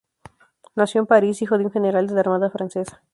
Nació 0.75 1.01
en 1.01 1.05
París, 1.05 1.43
hijo 1.43 1.59
de 1.59 1.65
un 1.65 1.71
general 1.71 2.07
de 2.07 2.15
la 2.15 2.21
armada 2.21 2.49
francesa. 2.49 3.03